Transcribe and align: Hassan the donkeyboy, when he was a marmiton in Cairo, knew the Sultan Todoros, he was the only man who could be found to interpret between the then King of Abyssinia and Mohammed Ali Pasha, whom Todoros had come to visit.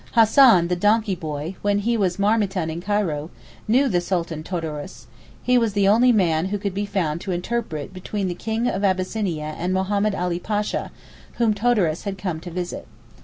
Hassan 0.13 0.67
the 0.67 0.75
donkeyboy, 0.75 1.57
when 1.61 1.77
he 1.77 1.95
was 1.95 2.15
a 2.17 2.21
marmiton 2.23 2.71
in 2.71 2.81
Cairo, 2.81 3.29
knew 3.67 3.87
the 3.87 4.01
Sultan 4.01 4.41
Todoros, 4.41 5.05
he 5.43 5.59
was 5.59 5.73
the 5.73 5.87
only 5.87 6.11
man 6.11 6.45
who 6.47 6.57
could 6.57 6.73
be 6.73 6.87
found 6.87 7.21
to 7.21 7.31
interpret 7.31 7.93
between 7.93 8.27
the 8.27 8.33
then 8.33 8.39
King 8.43 8.67
of 8.67 8.83
Abyssinia 8.83 9.53
and 9.59 9.75
Mohammed 9.75 10.15
Ali 10.15 10.39
Pasha, 10.39 10.89
whom 11.33 11.53
Todoros 11.53 12.05
had 12.05 12.17
come 12.17 12.39
to 12.39 12.49
visit. 12.49 12.87